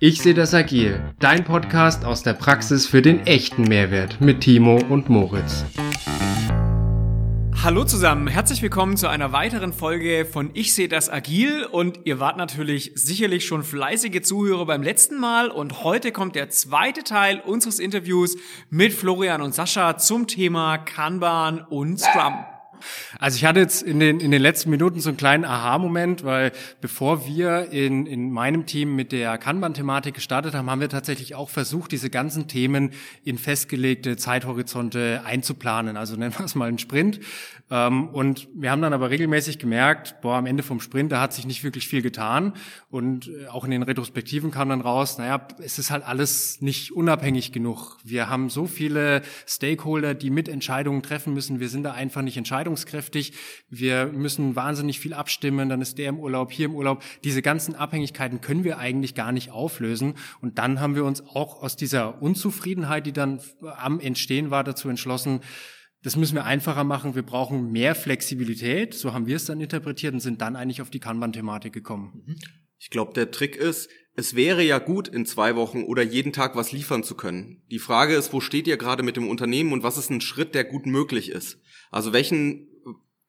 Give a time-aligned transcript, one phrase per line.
[0.00, 4.80] Ich sehe das agil, dein Podcast aus der Praxis für den echten Mehrwert mit Timo
[4.88, 5.64] und Moritz.
[7.64, 12.20] Hallo zusammen, herzlich willkommen zu einer weiteren Folge von Ich sehe das agil und ihr
[12.20, 17.40] wart natürlich sicherlich schon fleißige Zuhörer beim letzten Mal und heute kommt der zweite Teil
[17.44, 18.36] unseres Interviews
[18.70, 22.34] mit Florian und Sascha zum Thema Kanban und Scrum.
[23.18, 26.52] Also ich hatte jetzt in den, in den letzten Minuten so einen kleinen Aha-Moment, weil
[26.80, 31.50] bevor wir in, in meinem Team mit der Kanban-Thematik gestartet haben, haben wir tatsächlich auch
[31.50, 32.90] versucht, diese ganzen Themen
[33.24, 35.96] in festgelegte Zeithorizonte einzuplanen.
[35.96, 37.20] Also nennen wir es mal einen Sprint.
[37.70, 41.34] Ähm, und wir haben dann aber regelmäßig gemerkt, boah, am Ende vom Sprint, da hat
[41.34, 42.54] sich nicht wirklich viel getan.
[42.90, 46.92] Und äh, auch in den Retrospektiven kam dann raus, naja, es ist halt alles nicht
[46.92, 47.98] unabhängig genug.
[48.04, 51.60] Wir haben so viele Stakeholder, die mit Entscheidungen treffen müssen.
[51.60, 52.36] Wir sind da einfach nicht
[52.68, 53.32] entscheidungskräftig.
[53.68, 55.68] Wir müssen wahnsinnig viel abstimmen.
[55.68, 57.02] Dann ist der im Urlaub, hier im Urlaub.
[57.24, 60.14] Diese ganzen Abhängigkeiten können wir eigentlich gar nicht auflösen.
[60.40, 63.40] Und dann haben wir uns auch aus dieser Unzufriedenheit, die dann
[63.76, 65.40] am Entstehen war, dazu entschlossen,
[66.02, 67.16] das müssen wir einfacher machen.
[67.16, 68.94] Wir brauchen mehr Flexibilität.
[68.94, 72.36] So haben wir es dann interpretiert und sind dann eigentlich auf die Kanban-Thematik gekommen.
[72.78, 76.56] Ich glaube, der Trick ist, es wäre ja gut, in zwei Wochen oder jeden Tag
[76.56, 77.62] was liefern zu können.
[77.70, 80.56] Die Frage ist, wo steht ihr gerade mit dem Unternehmen und was ist ein Schritt,
[80.56, 81.60] der gut möglich ist?
[81.92, 82.66] Also welchen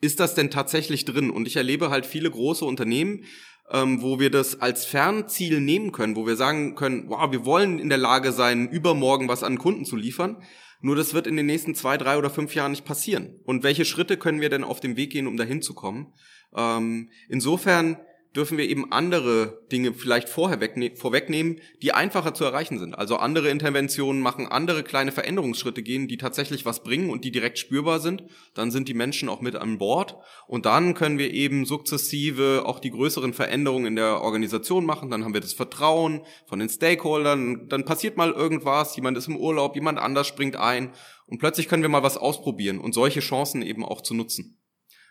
[0.01, 1.29] ist das denn tatsächlich drin?
[1.29, 3.25] Und ich erlebe halt viele große Unternehmen,
[3.69, 7.77] ähm, wo wir das als Fernziel nehmen können, wo wir sagen können, wow, wir wollen
[7.77, 10.41] in der Lage sein, übermorgen was an Kunden zu liefern.
[10.81, 13.39] Nur das wird in den nächsten zwei, drei oder fünf Jahren nicht passieren.
[13.43, 16.13] Und welche Schritte können wir denn auf dem Weg gehen, um dahin zu kommen?
[16.55, 17.97] Ähm, insofern
[18.35, 20.59] dürfen wir eben andere Dinge vielleicht vorher
[20.95, 22.93] vorwegnehmen, die einfacher zu erreichen sind.
[22.93, 27.57] Also andere Interventionen machen, andere kleine Veränderungsschritte gehen, die tatsächlich was bringen und die direkt
[27.57, 28.23] spürbar sind.
[28.53, 30.17] Dann sind die Menschen auch mit an Bord.
[30.47, 35.09] Und dann können wir eben sukzessive auch die größeren Veränderungen in der Organisation machen.
[35.09, 37.67] Dann haben wir das Vertrauen von den Stakeholdern.
[37.67, 40.93] Dann passiert mal irgendwas, jemand ist im Urlaub, jemand anders springt ein.
[41.25, 44.58] Und plötzlich können wir mal was ausprobieren und solche Chancen eben auch zu nutzen.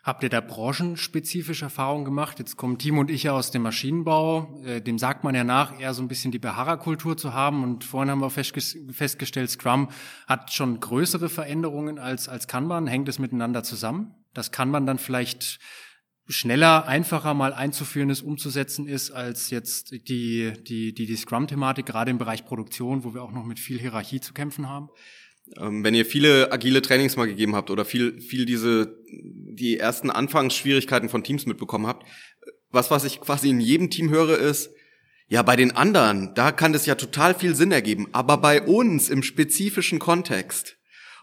[0.03, 2.39] Habt ihr da branchenspezifisch Erfahrungen gemacht?
[2.39, 4.61] Jetzt kommen Timo und ich ja aus dem Maschinenbau.
[4.63, 7.63] Äh, dem sagt man ja nach, eher so ein bisschen die Beharrerkultur zu haben.
[7.63, 9.89] Und vorhin haben wir festgestellt, Scrum
[10.25, 12.87] hat schon größere Veränderungen als, als Kanban.
[12.87, 14.15] Hängt es miteinander zusammen?
[14.33, 15.59] Das Kanban dann vielleicht
[16.29, 22.11] schneller, einfacher mal einzuführen ist, umzusetzen ist, als jetzt die, die, die, die Scrum-Thematik, gerade
[22.11, 24.89] im Bereich Produktion, wo wir auch noch mit viel Hierarchie zu kämpfen haben?
[25.57, 28.95] Ähm, wenn ihr viele agile Trainings mal gegeben habt oder viel, viel diese,
[29.59, 32.05] die ersten Anfangsschwierigkeiten von Teams mitbekommen habt,
[32.71, 34.71] was, was ich quasi in jedem Team höre, ist,
[35.27, 39.09] ja, bei den anderen, da kann das ja total viel Sinn ergeben, aber bei uns
[39.09, 40.77] im spezifischen Kontext.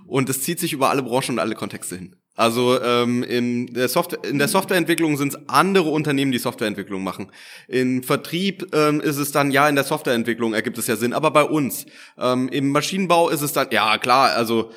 [0.07, 2.17] Und es zieht sich über alle Branchen und alle Kontexte hin.
[2.37, 7.33] Also ähm, in, der Software, in der Softwareentwicklung sind es andere Unternehmen, die Softwareentwicklung machen.
[7.67, 11.31] Im Vertrieb ähm, ist es dann, ja, in der Softwareentwicklung ergibt es ja Sinn, aber
[11.31, 11.87] bei uns.
[12.19, 14.71] Ähm, Im Maschinenbau ist es dann, ja klar, also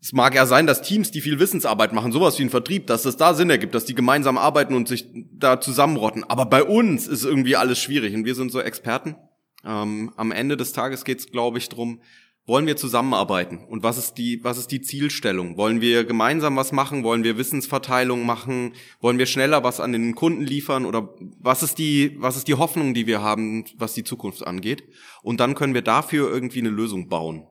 [0.00, 3.04] es mag ja sein, dass Teams, die viel Wissensarbeit machen, sowas wie ein Vertrieb, dass
[3.04, 6.24] es da Sinn ergibt, dass die gemeinsam arbeiten und sich da zusammenrotten.
[6.24, 9.16] Aber bei uns ist irgendwie alles schwierig und wir sind so Experten.
[9.64, 12.00] Ähm, am Ende des Tages geht es, glaube ich, drum
[12.48, 13.58] wollen wir zusammenarbeiten?
[13.58, 15.58] Und was ist die, was ist die Zielstellung?
[15.58, 17.04] Wollen wir gemeinsam was machen?
[17.04, 18.72] Wollen wir Wissensverteilung machen?
[19.00, 20.86] Wollen wir schneller was an den Kunden liefern?
[20.86, 24.82] Oder was ist die, was ist die Hoffnung, die wir haben, was die Zukunft angeht?
[25.22, 27.46] Und dann können wir dafür irgendwie eine Lösung bauen.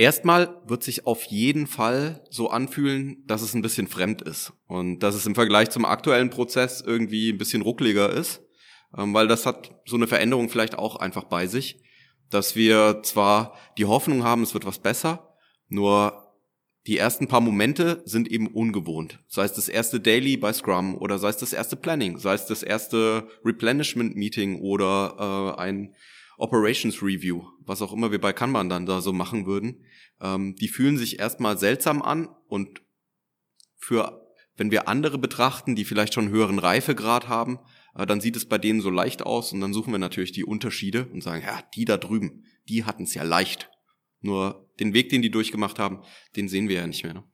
[0.00, 5.00] Erstmal wird sich auf jeden Fall so anfühlen, dass es ein bisschen fremd ist und
[5.00, 8.42] dass es im Vergleich zum aktuellen Prozess irgendwie ein bisschen ruckliger ist,
[8.96, 11.80] ähm, weil das hat so eine Veränderung vielleicht auch einfach bei sich
[12.30, 15.36] dass wir zwar die Hoffnung haben, es wird was besser,
[15.68, 16.26] nur
[16.86, 19.22] die ersten paar Momente sind eben ungewohnt.
[19.28, 22.46] Sei es das erste Daily bei Scrum oder sei es das erste Planning, sei es
[22.46, 25.94] das erste Replenishment Meeting oder äh, ein
[26.40, 29.84] Operations Review, was auch immer wir bei Kanban dann da so machen würden.
[30.20, 32.82] Ähm, die fühlen sich erstmal seltsam an und
[33.76, 37.58] für, wenn wir andere betrachten, die vielleicht schon höheren Reifegrad haben,
[37.94, 40.44] äh, dann sieht es bei denen so leicht aus und dann suchen wir natürlich die
[40.44, 43.70] Unterschiede und sagen, ja, die da drüben, die hatten es ja leicht.
[44.20, 46.02] Nur den Weg, den die durchgemacht haben,
[46.36, 47.14] den sehen wir ja nicht mehr.
[47.14, 47.24] Ne?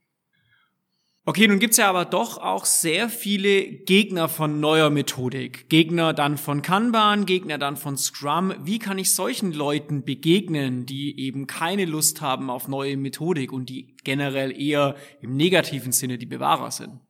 [1.29, 5.69] Okay, nun gibt's ja aber doch auch sehr viele Gegner von neuer Methodik.
[5.69, 8.55] Gegner dann von Kanban, Gegner dann von Scrum.
[8.63, 13.69] Wie kann ich solchen Leuten begegnen, die eben keine Lust haben auf neue Methodik und
[13.69, 17.01] die generell eher im negativen Sinne die Bewahrer sind?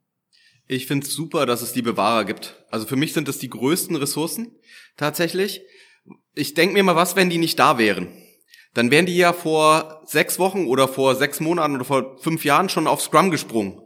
[0.66, 2.64] Ich finde es super, dass es die Bewahrer gibt.
[2.70, 4.50] Also für mich sind das die größten Ressourcen
[4.96, 5.60] tatsächlich.
[6.34, 8.08] Ich denke mir mal, was, wenn die nicht da wären?
[8.72, 12.70] Dann wären die ja vor sechs Wochen oder vor sechs Monaten oder vor fünf Jahren
[12.70, 13.82] schon auf Scrum gesprungen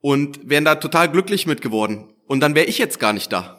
[0.00, 2.12] und wären da total glücklich mit geworden.
[2.26, 3.58] Und dann wäre ich jetzt gar nicht da.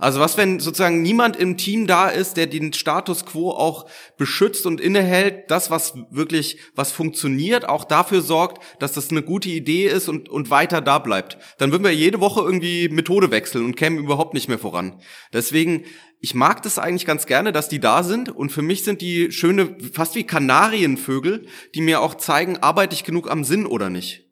[0.00, 4.64] Also was, wenn sozusagen niemand im Team da ist, der den Status quo auch beschützt
[4.64, 9.88] und innehält, das, was wirklich, was funktioniert, auch dafür sorgt, dass das eine gute Idee
[9.88, 11.36] ist und, und weiter da bleibt.
[11.58, 15.02] Dann würden wir jede Woche irgendwie Methode wechseln und kämen überhaupt nicht mehr voran.
[15.34, 15.84] Deswegen,
[16.18, 19.30] ich mag das eigentlich ganz gerne, dass die da sind und für mich sind die
[19.30, 24.29] schöne, fast wie Kanarienvögel, die mir auch zeigen, arbeite ich genug am Sinn oder nicht.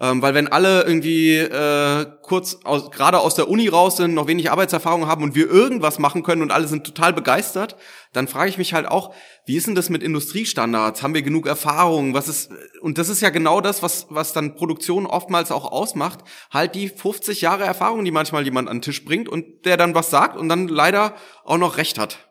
[0.00, 4.26] Ähm, weil wenn alle irgendwie äh, kurz aus, gerade aus der Uni raus sind, noch
[4.26, 7.76] wenig Arbeitserfahrung haben und wir irgendwas machen können und alle sind total begeistert,
[8.14, 11.02] dann frage ich mich halt auch, wie ist denn das mit Industriestandards?
[11.02, 12.14] Haben wir genug Erfahrung?
[12.14, 12.50] Was ist
[12.80, 16.88] und das ist ja genau das, was was dann Produktion oftmals auch ausmacht, halt die
[16.88, 20.38] 50 Jahre Erfahrung, die manchmal jemand an den Tisch bringt und der dann was sagt
[20.38, 22.30] und dann leider auch noch recht hat.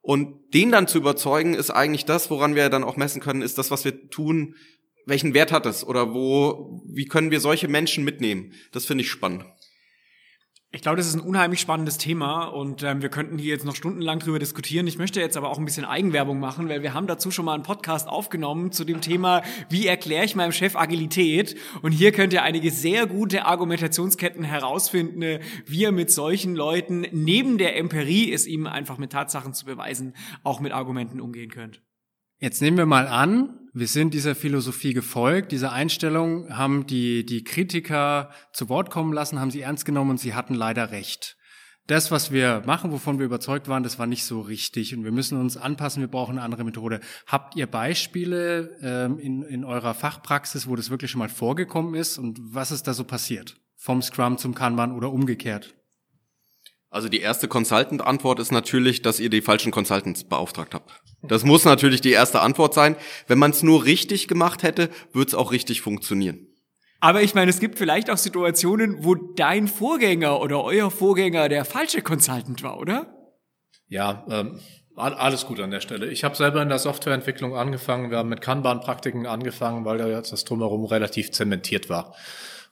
[0.00, 3.56] Und den dann zu überzeugen, ist eigentlich das, woran wir dann auch messen können, ist
[3.56, 4.54] das, was wir tun,
[5.06, 8.52] welchen Wert hat es oder wo, wie können wir solche Menschen mitnehmen?
[8.72, 9.44] Das finde ich spannend.
[10.74, 13.76] Ich glaube, das ist ein unheimlich spannendes Thema und ähm, wir könnten hier jetzt noch
[13.76, 14.88] stundenlang drüber diskutieren.
[14.88, 17.54] Ich möchte jetzt aber auch ein bisschen Eigenwerbung machen, weil wir haben dazu schon mal
[17.54, 21.54] einen Podcast aufgenommen zu dem Thema, wie erkläre ich meinem Chef Agilität?
[21.82, 27.56] Und hier könnt ihr einige sehr gute Argumentationsketten herausfinden, wie ihr mit solchen Leuten neben
[27.56, 31.82] der Empirie, es ihm einfach mit Tatsachen zu beweisen, auch mit Argumenten umgehen könnt.
[32.40, 37.42] Jetzt nehmen wir mal an, wir sind dieser Philosophie gefolgt, dieser Einstellung, haben die, die
[37.42, 41.36] Kritiker zu Wort kommen lassen, haben sie ernst genommen und sie hatten leider recht.
[41.88, 45.10] Das, was wir machen, wovon wir überzeugt waren, das war nicht so richtig und wir
[45.10, 47.00] müssen uns anpassen, wir brauchen eine andere Methode.
[47.26, 52.16] Habt ihr Beispiele ähm, in, in eurer Fachpraxis, wo das wirklich schon mal vorgekommen ist
[52.16, 53.56] und was ist da so passiert?
[53.76, 55.74] Vom Scrum zum Kanban oder umgekehrt?
[56.90, 61.02] Also die erste Consultant-Antwort ist natürlich, dass ihr die falschen Consultants beauftragt habt.
[61.28, 62.96] Das muss natürlich die erste Antwort sein.
[63.26, 66.48] Wenn man es nur richtig gemacht hätte, würde es auch richtig funktionieren.
[67.00, 71.66] Aber ich meine, es gibt vielleicht auch Situationen, wo dein Vorgänger oder euer Vorgänger der
[71.66, 73.06] falsche Consultant war, oder?
[73.88, 74.58] Ja, ähm,
[74.96, 76.06] alles gut an der Stelle.
[76.06, 78.10] Ich habe selber in der Softwareentwicklung angefangen.
[78.10, 82.14] Wir haben mit Kanban-Praktiken angefangen, weil da jetzt das drumherum relativ zementiert war.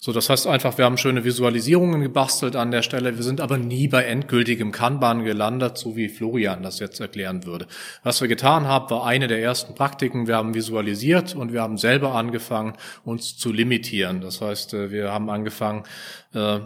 [0.04, 3.16] So, das heißt einfach, wir haben schöne Visualisierungen gebastelt an der Stelle.
[3.16, 7.68] Wir sind aber nie bei endgültigem Kanban gelandet, so wie Florian das jetzt erklären würde.
[8.02, 10.26] Was wir getan haben, war eine der ersten Praktiken.
[10.26, 12.72] Wir haben visualisiert und wir haben selber angefangen,
[13.04, 14.20] uns zu limitieren.
[14.20, 15.84] Das heißt, äh, wir haben angefangen,
[16.34, 16.58] äh,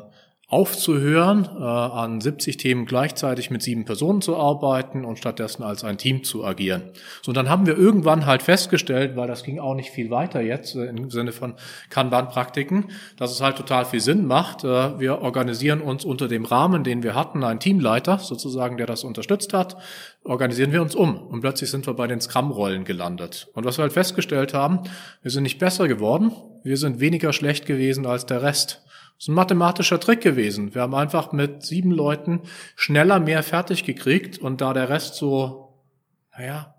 [0.48, 5.98] aufzuhören, äh, an 70 Themen gleichzeitig mit sieben Personen zu arbeiten und stattdessen als ein
[5.98, 6.82] Team zu agieren.
[7.22, 10.40] So, und dann haben wir irgendwann halt festgestellt, weil das ging auch nicht viel weiter
[10.40, 11.54] jetzt äh, im Sinne von
[11.90, 14.62] Kanban-Praktiken, dass es halt total viel Sinn macht.
[14.62, 19.02] Äh, wir organisieren uns unter dem Rahmen, den wir hatten, einen Teamleiter sozusagen, der das
[19.02, 19.76] unterstützt hat,
[20.22, 21.26] organisieren wir uns um.
[21.26, 23.48] Und plötzlich sind wir bei den Scrum-Rollen gelandet.
[23.54, 24.80] Und was wir halt festgestellt haben,
[25.22, 26.30] wir sind nicht besser geworden,
[26.62, 28.85] wir sind weniger schlecht gewesen als der Rest.
[29.16, 30.74] Das ist ein mathematischer Trick gewesen.
[30.74, 32.42] Wir haben einfach mit sieben Leuten
[32.74, 35.82] schneller mehr fertig gekriegt und da der Rest so,
[36.36, 36.74] naja,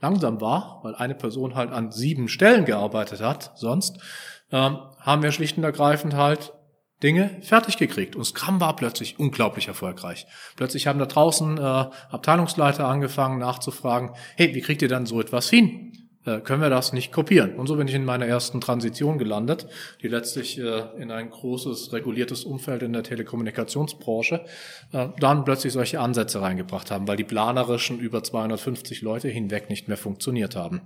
[0.00, 3.98] langsam war, weil eine Person halt an sieben Stellen gearbeitet hat, sonst,
[4.52, 6.52] ähm, haben wir schlicht und ergreifend halt
[7.02, 8.14] Dinge fertig gekriegt.
[8.14, 10.26] Und Scrum war plötzlich unglaublich erfolgreich.
[10.56, 15.48] Plötzlich haben da draußen äh, Abteilungsleiter angefangen nachzufragen, hey, wie kriegt ihr dann so etwas
[15.48, 15.99] hin?
[16.26, 17.54] Äh, können wir das nicht kopieren.
[17.54, 19.66] Und so bin ich in meiner ersten Transition gelandet,
[20.02, 24.44] die letztlich äh, in ein großes reguliertes Umfeld in der Telekommunikationsbranche
[24.92, 29.88] äh, dann plötzlich solche Ansätze reingebracht haben, weil die planerischen über 250 Leute hinweg nicht
[29.88, 30.82] mehr funktioniert haben.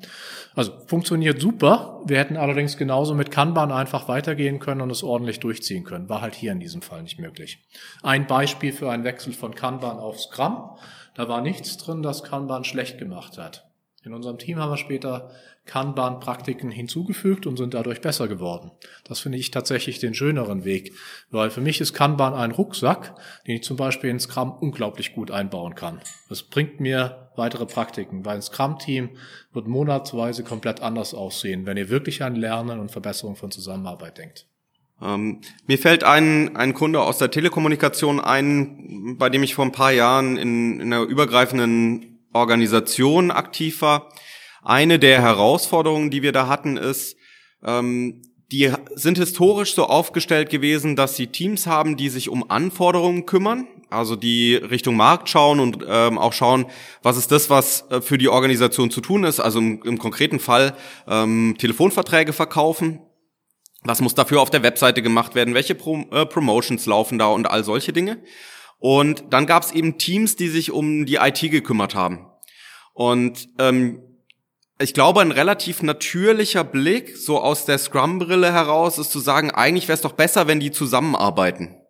[0.54, 2.02] Also funktioniert super.
[2.06, 6.09] Wir hätten allerdings genauso mit Kanban einfach weitergehen können und es ordentlich durchziehen können.
[6.09, 7.59] War halt hier in diesem Fall nicht möglich.
[8.02, 10.70] Ein Beispiel für einen Wechsel von Kanban auf Scrum.
[11.16, 13.74] Da war nichts drin, das Kanban schlecht gemacht hat.
[14.04, 15.30] In unserem Team haben wir später
[15.64, 18.70] Kanban-Praktiken hinzugefügt und sind dadurch besser geworden.
[19.04, 20.92] Das finde ich tatsächlich den schöneren Weg,
[21.30, 23.14] weil für mich ist Kanban ein Rucksack,
[23.46, 26.00] den ich zum Beispiel in Scrum unglaublich gut einbauen kann.
[26.28, 29.11] Das bringt mir weitere Praktiken, weil ein Scrum-Team
[29.54, 34.46] wird monatsweise komplett anders aussehen, wenn ihr wirklich an Lernen und Verbesserung von Zusammenarbeit denkt.
[35.00, 39.73] Ähm, mir fällt ein, ein Kunde aus der Telekommunikation ein, bei dem ich vor ein
[39.73, 44.12] paar Jahren in, in einer übergreifenden Organisation aktiv war.
[44.62, 47.17] Eine der Herausforderungen, die wir da hatten, ist,
[47.64, 48.23] ähm,
[48.53, 53.67] die sind historisch so aufgestellt gewesen, dass sie Teams haben, die sich um Anforderungen kümmern,
[53.91, 56.67] also die Richtung Markt schauen und ähm, auch schauen,
[57.03, 59.41] was ist das, was äh, für die Organisation zu tun ist.
[59.41, 60.76] Also im, im konkreten Fall
[61.09, 63.00] ähm, Telefonverträge verkaufen.
[63.83, 65.55] Was muss dafür auf der Webseite gemacht werden?
[65.55, 68.23] Welche Pro äh, Promotions laufen da und all solche Dinge?
[68.85, 72.26] Und dann gab es eben Teams, die sich um die IT gekümmert haben.
[72.93, 74.03] Und ähm,
[74.79, 79.88] ich glaube, ein relativ natürlicher Blick, so aus der Scrum-Brille heraus, ist zu sagen, eigentlich
[79.88, 81.81] wäre es doch besser, wenn die zusammenarbeiten.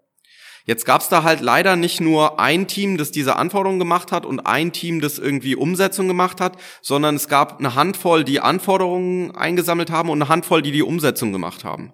[0.67, 4.47] Jetzt gab's da halt leider nicht nur ein Team, das diese Anforderungen gemacht hat und
[4.47, 9.91] ein Team, das irgendwie Umsetzung gemacht hat, sondern es gab eine Handvoll, die Anforderungen eingesammelt
[9.91, 11.93] haben und eine Handvoll, die die Umsetzung gemacht haben.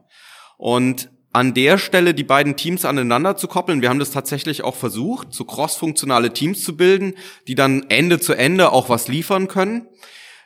[0.58, 3.82] Und an der Stelle die beiden Teams aneinander zu koppeln.
[3.82, 7.14] Wir haben das tatsächlich auch versucht, so cross-funktionale Teams zu bilden,
[7.46, 9.86] die dann Ende zu Ende auch was liefern können.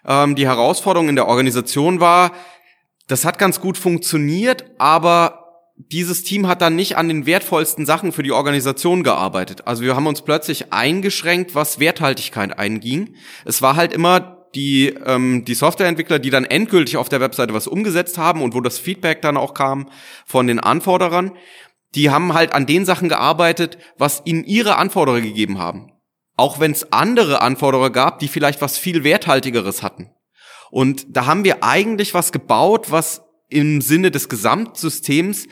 [0.07, 2.33] Ähm, die Herausforderung in der Organisation war,
[3.07, 5.45] das hat ganz gut funktioniert, aber
[5.77, 9.67] dieses Team hat dann nicht an den wertvollsten Sachen für die Organisation gearbeitet.
[9.67, 13.17] Also wir haben uns plötzlich eingeschränkt, was Werthaltigkeit einging.
[13.45, 17.67] Es war halt immer die, ähm, die Softwareentwickler, die dann endgültig auf der Webseite was
[17.67, 19.89] umgesetzt haben und wo das Feedback dann auch kam
[20.27, 21.33] von den Anforderern,
[21.95, 25.93] die haben halt an den Sachen gearbeitet, was ihnen ihre Anforderer gegeben haben.
[26.37, 30.11] Auch wenn es andere Anforderer gab, die vielleicht was viel Werthaltigeres hatten.
[30.71, 35.47] Und da haben wir eigentlich was gebaut, was im Sinne des Gesamtsystems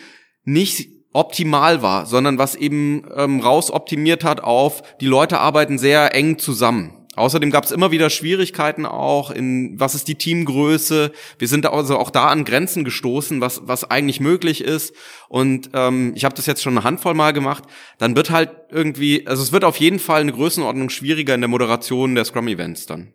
[0.44, 6.38] nicht optimal war, sondern was eben ähm, rausoptimiert hat auf, die Leute arbeiten sehr eng
[6.38, 7.01] zusammen.
[7.14, 11.12] Außerdem gab es immer wieder Schwierigkeiten auch in, was ist die Teamgröße.
[11.38, 14.94] Wir sind also auch da an Grenzen gestoßen, was, was eigentlich möglich ist.
[15.28, 17.64] Und ähm, ich habe das jetzt schon eine Handvoll Mal gemacht.
[17.98, 21.48] Dann wird halt irgendwie, also es wird auf jeden Fall eine Größenordnung schwieriger in der
[21.48, 23.12] Moderation der Scrum-Events dann.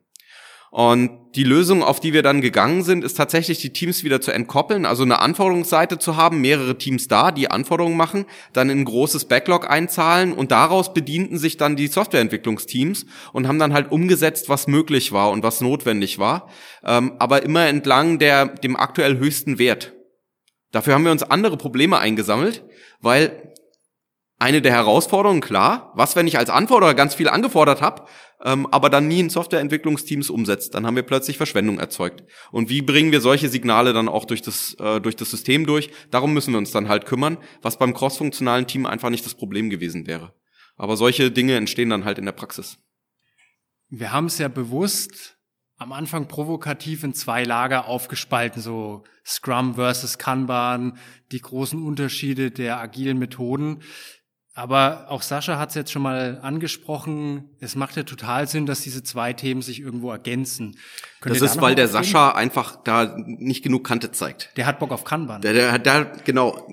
[0.70, 4.32] Und die Lösung, auf die wir dann gegangen sind, ist tatsächlich die Teams wieder zu
[4.32, 8.86] entkoppeln, also eine Anforderungsseite zu haben, mehrere Teams da, die Anforderungen machen, dann in ein
[8.86, 14.50] großes Backlog einzahlen und daraus bedienten sich dann die Softwareentwicklungsteams und haben dann halt umgesetzt,
[14.50, 16.50] was möglich war und was notwendig war,
[16.84, 19.94] ähm, aber immer entlang der, dem aktuell höchsten Wert.
[20.72, 22.66] Dafür haben wir uns andere Probleme eingesammelt,
[23.00, 23.54] weil
[24.40, 28.06] eine der Herausforderungen, klar, was, wenn ich als Anforderer ganz viel angefordert habe,
[28.44, 32.24] ähm, aber dann nie in Softwareentwicklungsteams umsetzt, dann haben wir plötzlich Verschwendung erzeugt.
[32.52, 35.90] Und wie bringen wir solche Signale dann auch durch das, äh, durch das System durch?
[36.12, 39.72] Darum müssen wir uns dann halt kümmern, was beim crossfunktionalen Team einfach nicht das Problem
[39.72, 40.34] gewesen wäre.
[40.76, 42.78] Aber solche Dinge entstehen dann halt in der Praxis.
[43.90, 45.38] Wir haben es ja bewusst
[45.78, 50.98] am Anfang provokativ in zwei Lager aufgespalten, so Scrum versus Kanban,
[51.32, 53.82] die großen Unterschiede der agilen Methoden.
[54.58, 57.48] Aber auch Sascha hat es jetzt schon mal angesprochen.
[57.60, 60.80] Es macht ja total Sinn, dass diese zwei Themen sich irgendwo ergänzen.
[61.22, 64.50] Könnt das ist, da weil der Sascha einfach da nicht genug Kante zeigt.
[64.58, 65.44] Der hat Bock auf Kanban.
[65.44, 66.68] Der, der hat da, genau.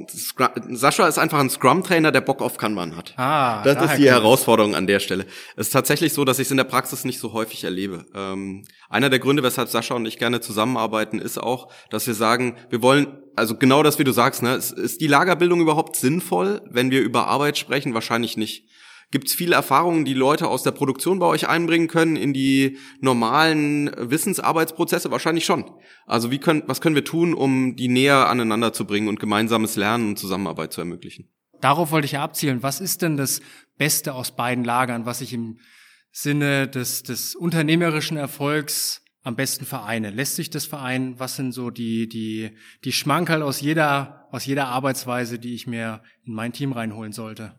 [0.70, 3.12] Sascha ist einfach ein Scrum-Trainer, der Bock auf Kanban hat.
[3.18, 5.26] Ah, das ist die Herausforderung an der Stelle.
[5.56, 8.06] Es ist tatsächlich so, dass ich es in der Praxis nicht so häufig erlebe.
[8.14, 12.56] Ähm, einer der Gründe, weshalb Sascha und ich gerne zusammenarbeiten, ist auch, dass wir sagen,
[12.70, 14.54] wir wollen also genau das, wie du sagst, ne?
[14.54, 17.94] Ist, ist die Lagerbildung überhaupt sinnvoll, wenn wir über Arbeit sprechen?
[17.94, 18.68] Wahrscheinlich nicht.
[19.10, 22.78] Gibt es viele Erfahrungen, die Leute aus der Produktion bei euch einbringen können in die
[23.00, 25.10] normalen Wissensarbeitsprozesse?
[25.10, 25.70] Wahrscheinlich schon.
[26.06, 29.76] Also wie können, was können wir tun, um die näher aneinander zu bringen und gemeinsames
[29.76, 31.28] Lernen und Zusammenarbeit zu ermöglichen?
[31.60, 32.62] Darauf wollte ich ja abzielen.
[32.62, 33.40] Was ist denn das
[33.78, 35.58] Beste aus beiden Lagern, was ich im
[36.10, 40.10] Sinne des, des unternehmerischen Erfolgs am besten vereine?
[40.10, 41.18] Lässt sich das vereinen?
[41.18, 42.50] Was sind so die, die,
[42.84, 47.58] die Schmankerl aus jeder, aus jeder Arbeitsweise, die ich mir in mein Team reinholen sollte?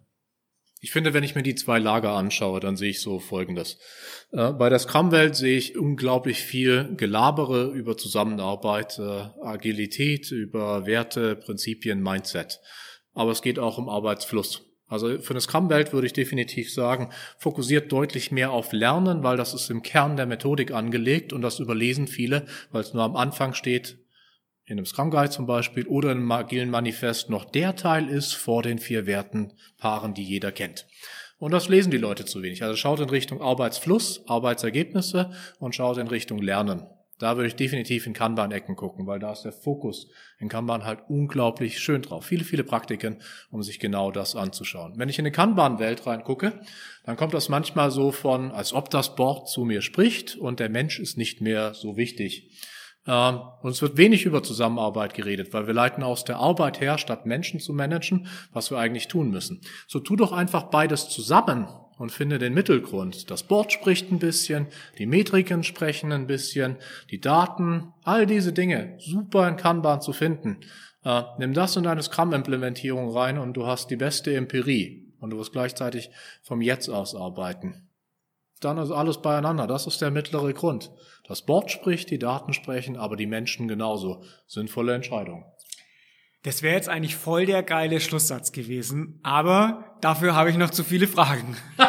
[0.79, 3.79] Ich finde, wenn ich mir die zwei Lager anschaue, dann sehe ich so Folgendes.
[4.31, 11.35] Äh, bei der Scrum-Welt sehe ich unglaublich viel Gelabere über Zusammenarbeit, äh, Agilität, über Werte,
[11.35, 12.59] Prinzipien, Mindset.
[13.13, 14.61] Aber es geht auch um Arbeitsfluss.
[14.87, 19.53] Also für eine Scrum-Welt würde ich definitiv sagen, fokussiert deutlich mehr auf Lernen, weil das
[19.53, 23.53] ist im Kern der Methodik angelegt und das überlesen viele, weil es nur am Anfang
[23.53, 23.97] steht,
[24.67, 28.33] in einem Scrum Guide zum Beispiel oder in einem agilen Manifest noch der Teil ist
[28.33, 30.87] vor den vier Werten Paaren, die jeder kennt.
[31.37, 32.63] Und das lesen die Leute zu wenig.
[32.63, 36.87] Also schaut in Richtung Arbeitsfluss, Arbeitsergebnisse und schaut in Richtung Lernen.
[37.17, 40.07] Da würde ich definitiv in Kanban-Ecken gucken, weil da ist der Fokus
[40.37, 42.25] in Kanban halt unglaublich schön drauf.
[42.25, 44.93] Viele, viele Praktiken, um sich genau das anzuschauen.
[44.97, 46.59] Wenn ich in eine Kanban-Welt reingucke,
[47.05, 50.69] dann kommt das manchmal so von, als ob das Board zu mir spricht und der
[50.69, 52.51] Mensch ist nicht mehr so wichtig.
[53.07, 56.97] Ähm, und es wird wenig über Zusammenarbeit geredet, weil wir leiten aus der Arbeit her,
[56.97, 59.61] statt Menschen zu managen, was wir eigentlich tun müssen.
[59.87, 61.67] So tu doch einfach beides zusammen
[61.97, 63.29] und finde den Mittelgrund.
[63.31, 66.77] Das Board spricht ein bisschen, die Metriken sprechen ein bisschen,
[67.09, 70.59] die Daten, all diese Dinge, super in Kanban zu finden.
[71.03, 75.37] Äh, nimm das in deine Scrum-Implementierung rein und du hast die beste Empirie und du
[75.37, 76.09] wirst gleichzeitig
[76.41, 77.89] vom Jetzt aus arbeiten.
[78.61, 79.67] Dann ist alles beieinander.
[79.67, 80.91] Das ist der mittlere Grund.
[81.27, 84.23] Das Board spricht, die Daten sprechen, aber die Menschen genauso.
[84.47, 85.45] Sinnvolle Entscheidung.
[86.45, 90.83] Das wäre jetzt eigentlich voll der geile Schlusssatz gewesen, aber dafür habe ich noch zu
[90.83, 91.57] viele Fragen.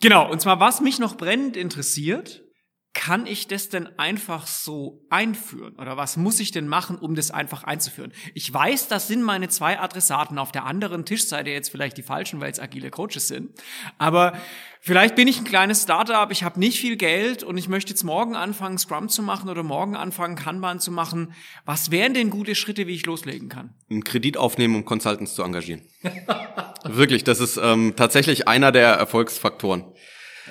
[0.00, 2.44] genau, und zwar was mich noch brennend interessiert,
[2.92, 5.74] kann ich das denn einfach so einführen?
[5.76, 8.12] Oder was muss ich denn machen, um das einfach einzuführen?
[8.34, 12.40] Ich weiß, das sind meine zwei Adressaten auf der anderen Tischseite jetzt vielleicht die falschen,
[12.40, 13.52] weil es agile Coaches sind.
[13.98, 14.32] Aber
[14.80, 18.02] vielleicht bin ich ein kleines Startup, ich habe nicht viel Geld und ich möchte jetzt
[18.02, 21.32] morgen anfangen, Scrum zu machen oder morgen anfangen, Kanban zu machen.
[21.64, 23.72] Was wären denn gute Schritte, wie ich loslegen kann?
[23.88, 25.82] Einen Kredit aufnehmen, um Consultants zu engagieren.
[26.84, 29.84] Wirklich, das ist ähm, tatsächlich einer der Erfolgsfaktoren.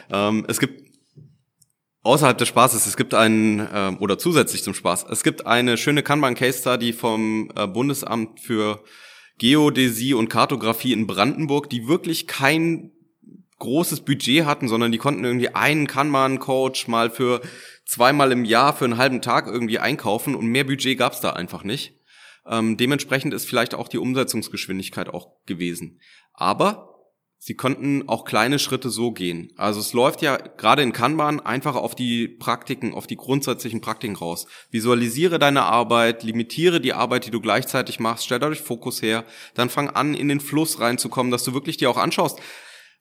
[0.09, 0.88] Ähm, es gibt
[2.03, 6.03] außerhalb des Spaßes, es gibt einen, äh, oder zusätzlich zum Spaß, es gibt eine schöne
[6.03, 8.83] Kanban-Case-Study vom äh, Bundesamt für
[9.37, 12.91] Geodäsie und Kartografie in Brandenburg, die wirklich kein
[13.59, 17.41] großes Budget hatten, sondern die konnten irgendwie einen Kanban-Coach mal für
[17.85, 21.63] zweimal im Jahr für einen halben Tag irgendwie einkaufen und mehr Budget gab's da einfach
[21.63, 21.95] nicht.
[22.47, 25.99] Ähm, dementsprechend ist vielleicht auch die Umsetzungsgeschwindigkeit auch gewesen.
[26.33, 26.88] Aber
[27.41, 29.53] Sie konnten auch kleine Schritte so gehen.
[29.55, 34.17] Also es läuft ja gerade in Kanban einfach auf die Praktiken, auf die grundsätzlichen Praktiken
[34.17, 34.45] raus.
[34.71, 39.69] Visualisiere deine Arbeit, limitiere die Arbeit, die du gleichzeitig machst, stell dadurch Fokus her, dann
[39.69, 42.39] fang an, in den Fluss reinzukommen, dass du wirklich dir auch anschaust.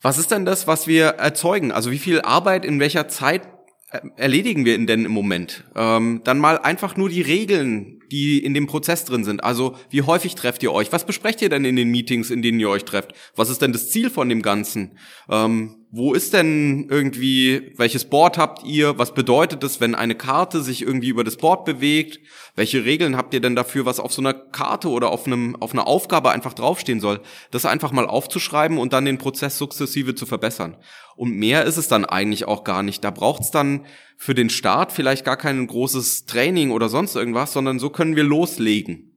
[0.03, 1.73] Was ist denn das, was wir erzeugen?
[1.73, 3.43] Also wie viel Arbeit in welcher Zeit
[3.91, 5.65] äh, erledigen wir denn im Moment?
[5.75, 9.45] Ähm, dann mal einfach nur die Regeln die in dem Prozess drin sind.
[9.45, 10.93] Also wie häufig trefft ihr euch?
[10.93, 13.13] Was besprecht ihr denn in den Meetings, in denen ihr euch trefft?
[13.37, 14.99] Was ist denn das Ziel von dem Ganzen?
[15.29, 18.99] Ähm, wo ist denn irgendwie, welches Board habt ihr?
[18.99, 22.21] Was bedeutet es, wenn eine Karte sich irgendwie über das Board bewegt?
[22.57, 25.73] Welche Regeln habt ihr denn dafür, was auf so einer Karte oder auf einem, auf
[25.73, 27.21] einer Aufgabe einfach draufstehen soll?
[27.51, 30.77] Das einfach mal aufzuschreiben und dann den Prozess sukzessive zu verbessern.
[31.19, 33.03] Und mehr ist es dann eigentlich auch gar nicht.
[33.03, 33.85] Da braucht es dann
[34.17, 38.25] für den Start vielleicht gar kein großes Training oder sonst irgendwas, sondern so können wir
[38.25, 39.09] loslegen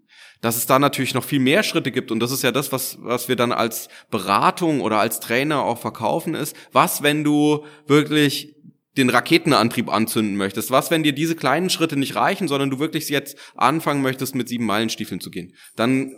[0.42, 2.98] dass es da natürlich noch viel mehr Schritte gibt und das ist ja das, was,
[3.02, 6.56] was wir dann als Beratung oder als Trainer auch verkaufen ist.
[6.72, 8.56] Was, wenn du wirklich
[8.98, 10.72] den Raketenantrieb anzünden möchtest?
[10.72, 14.50] Was, wenn dir diese kleinen Schritte nicht reichen, sondern du wirklich jetzt anfangen möchtest, mit
[14.50, 15.54] sieben Meilenstiefeln zu gehen?
[15.76, 16.18] Dann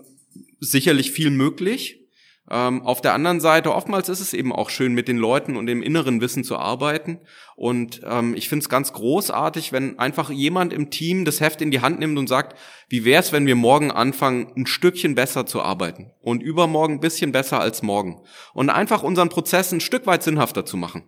[0.59, 2.02] sicherlich viel möglich,
[2.49, 5.65] ähm, auf der anderen Seite, oftmals ist es eben auch schön, mit den Leuten und
[5.65, 7.19] dem inneren Wissen zu arbeiten.
[7.55, 11.71] Und ähm, ich finde es ganz großartig, wenn einfach jemand im Team das Heft in
[11.71, 12.57] die Hand nimmt und sagt,
[12.89, 16.99] wie wäre es, wenn wir morgen anfangen, ein Stückchen besser zu arbeiten und übermorgen ein
[16.99, 18.21] bisschen besser als morgen.
[18.53, 21.03] Und einfach unseren Prozess ein Stück weit sinnhafter zu machen.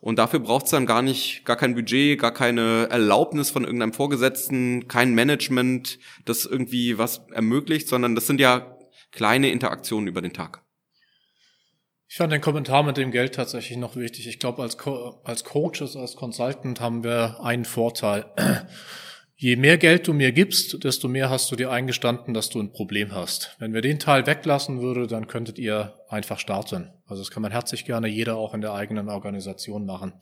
[0.00, 3.92] Und dafür braucht es dann gar nicht, gar kein Budget, gar keine Erlaubnis von irgendeinem
[3.92, 8.78] Vorgesetzten, kein Management, das irgendwie was ermöglicht, sondern das sind ja
[9.12, 10.62] kleine Interaktionen über den Tag.
[12.12, 14.26] Ich fand den Kommentar mit dem Geld tatsächlich noch wichtig.
[14.26, 18.24] Ich glaube, als, Co als Coaches, als Consultant haben wir einen Vorteil.
[19.36, 22.72] Je mehr Geld du mir gibst, desto mehr hast du dir eingestanden, dass du ein
[22.72, 23.54] Problem hast.
[23.60, 26.92] Wenn wir den Teil weglassen würde, dann könntet ihr einfach starten.
[27.10, 30.12] Also das kann man herzlich gerne jeder auch in der eigenen Organisation machen.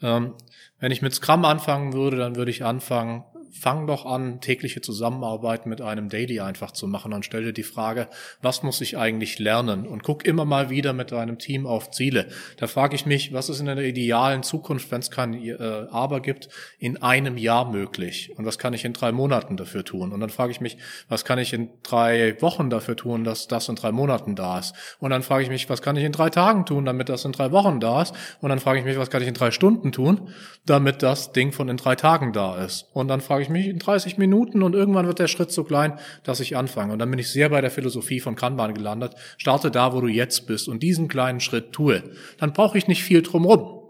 [0.00, 0.34] Ähm,
[0.78, 5.66] wenn ich mit Scrum anfangen würde, dann würde ich anfangen, fang doch an, tägliche Zusammenarbeit
[5.66, 8.08] mit einem Daily einfach zu machen und stell dir die Frage,
[8.40, 9.86] was muss ich eigentlich lernen?
[9.86, 12.28] Und guck immer mal wieder mit deinem Team auf Ziele.
[12.56, 16.20] Da frage ich mich, was ist in der idealen Zukunft, wenn es kein äh, Aber
[16.20, 18.32] gibt, in einem Jahr möglich?
[18.36, 20.12] Und was kann ich in drei Monaten dafür tun?
[20.12, 23.68] Und dann frage ich mich, was kann ich in drei Wochen dafür tun, dass das
[23.68, 24.74] in drei Monaten da ist?
[24.98, 27.32] Und dann frage ich mich, was kann ich in drei Tagen tun, damit das in
[27.32, 28.14] drei Wochen da ist?
[28.40, 30.28] Und dann frage ich mich, was kann ich in drei Stunden tun,
[30.66, 32.86] damit das Ding von in drei Tagen da ist?
[32.92, 35.98] Und dann frage ich mich in 30 Minuten und irgendwann wird der Schritt so klein,
[36.24, 36.92] dass ich anfange.
[36.92, 39.14] Und dann bin ich sehr bei der Philosophie von Kanban gelandet.
[39.36, 42.02] Starte da, wo du jetzt bist und diesen kleinen Schritt tue.
[42.38, 43.82] Dann brauche ich nicht viel drumrum.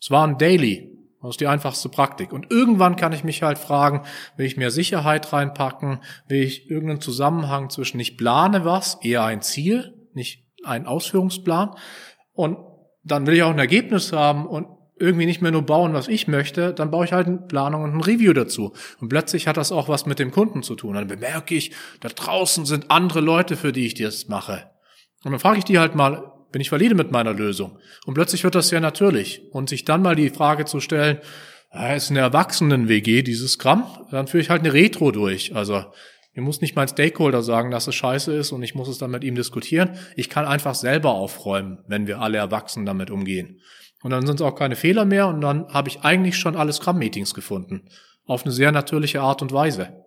[0.00, 0.92] Es war ein Daily.
[1.22, 2.32] Das ist die einfachste Praktik.
[2.32, 4.02] Und irgendwann kann ich mich halt fragen,
[4.36, 6.00] will ich mehr Sicherheit reinpacken?
[6.26, 11.74] Will ich irgendeinen Zusammenhang zwischen ich plane was, eher ein Ziel, nicht ein Ausführungsplan.
[12.32, 12.58] Und
[13.04, 14.66] dann will ich auch ein Ergebnis haben und
[14.98, 17.94] irgendwie nicht mehr nur bauen, was ich möchte, dann baue ich halt eine Planung und
[17.94, 18.72] ein Review dazu.
[19.00, 20.94] Und plötzlich hat das auch was mit dem Kunden zu tun.
[20.94, 24.70] Dann bemerke ich, da draußen sind andere Leute, für die ich das mache.
[25.24, 27.78] Und dann frage ich die halt mal, bin ich valide mit meiner Lösung?
[28.06, 29.42] Und plötzlich wird das sehr natürlich.
[29.50, 31.18] Und sich dann mal die Frage zu stellen,
[31.96, 33.86] ist eine Erwachsenen-WG dieses Gramm?
[34.10, 35.56] Dann führe ich halt eine Retro durch.
[35.56, 35.84] Also
[36.34, 39.10] mir muss nicht mein Stakeholder sagen, dass es scheiße ist und ich muss es dann
[39.10, 39.96] mit ihm diskutieren.
[40.16, 43.60] Ich kann einfach selber aufräumen, wenn wir alle Erwachsen damit umgehen.
[44.02, 46.72] Und dann sind es auch keine Fehler mehr und dann habe ich eigentlich schon alle
[46.72, 47.88] Scrum-Meetings gefunden.
[48.24, 50.04] Auf eine sehr natürliche Art und Weise.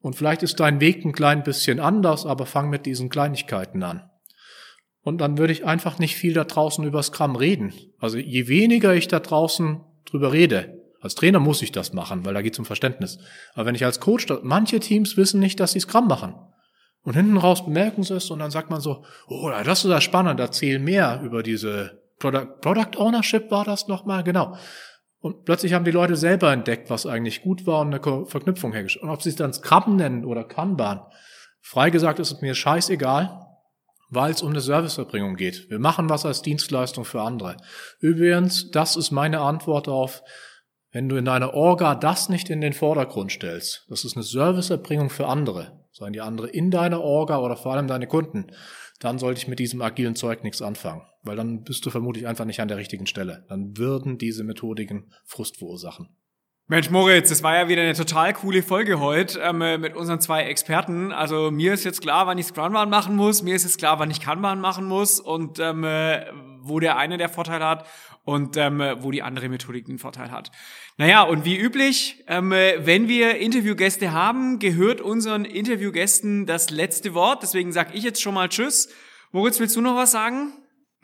[0.00, 4.10] Und vielleicht ist dein Weg ein klein bisschen anders, aber fang mit diesen Kleinigkeiten an.
[5.00, 7.72] Und dann würde ich einfach nicht viel da draußen über Scrum reden.
[7.98, 12.32] Also je weniger ich da draußen drüber rede, als Trainer muss ich das machen, weil
[12.32, 13.18] da geht es um Verständnis.
[13.52, 16.34] Aber wenn ich als Coach, manche Teams wissen nicht, dass sie Scrum machen.
[17.02, 20.00] Und hinten raus bemerken sie es und dann sagt man so, oh, das ist ja
[20.00, 24.56] spannend, erzähl mehr über diese Product, Product Ownership war das nochmal, genau.
[25.20, 29.04] Und plötzlich haben die Leute selber entdeckt, was eigentlich gut war und eine Verknüpfung hergestellt.
[29.04, 31.02] Und ob sie es dann Scrum nennen oder Kanban,
[31.60, 33.44] frei gesagt ist es mir scheißegal,
[34.08, 35.68] weil es um eine Serviceerbringung geht.
[35.68, 37.58] Wir machen was als Dienstleistung für andere.
[38.00, 40.22] Übrigens, das ist meine Antwort auf,
[40.94, 45.10] wenn du in deiner Orga das nicht in den Vordergrund stellst, das ist eine Serviceerbringung
[45.10, 48.46] für andere, seien die andere in deiner Orga oder vor allem deine Kunden,
[49.00, 52.44] dann sollte ich mit diesem agilen Zeug nichts anfangen, weil dann bist du vermutlich einfach
[52.44, 53.44] nicht an der richtigen Stelle.
[53.48, 56.10] Dann würden diese Methodiken Frust verursachen.
[56.68, 60.44] Mensch, Moritz, das war ja wieder eine total coole Folge heute ähm, mit unseren zwei
[60.44, 61.12] Experten.
[61.12, 64.12] Also mir ist jetzt klar, wann ich Scrumban machen muss, mir ist jetzt klar, wann
[64.12, 66.24] ich Kanban machen muss und ähm, äh,
[66.64, 67.86] wo der eine der Vorteil hat
[68.24, 70.50] und ähm, wo die andere Methodik den Vorteil hat.
[70.96, 77.42] Naja, und wie üblich, ähm, wenn wir Interviewgäste haben, gehört unseren Interviewgästen das letzte Wort.
[77.42, 78.88] Deswegen sage ich jetzt schon mal Tschüss.
[79.32, 80.52] Moritz, willst du noch was sagen?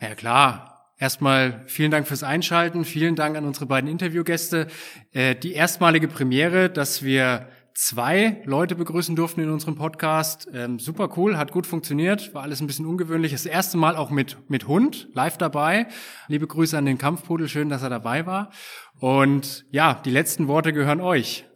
[0.01, 0.71] Ja klar,
[1.01, 4.67] Erstmal vielen Dank fürs Einschalten, vielen Dank an unsere beiden Interviewgäste.
[5.13, 7.49] Äh, die erstmalige Premiere, dass wir
[7.81, 10.47] zwei Leute begrüßen durften in unserem Podcast.
[10.53, 13.33] Ähm, super cool, hat gut funktioniert, war alles ein bisschen ungewöhnlich.
[13.33, 15.87] Das erste Mal auch mit, mit Hund live dabei.
[16.29, 18.51] Liebe Grüße an den Kampfpudel, schön, dass er dabei war.
[18.99, 21.47] Und ja, die letzten Worte gehören euch.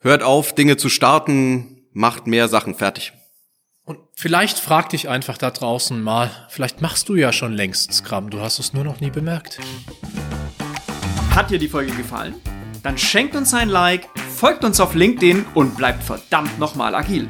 [0.00, 3.12] Hört auf, Dinge zu starten, macht mehr Sachen fertig.
[3.84, 8.28] Und vielleicht frag dich einfach da draußen mal, vielleicht machst du ja schon längst Scrum,
[8.30, 9.60] du hast es nur noch nie bemerkt.
[11.30, 12.34] Hat dir die Folge gefallen?
[12.84, 17.26] Dann schenkt uns ein Like, folgt uns auf LinkedIn und bleibt verdammt nochmal agil.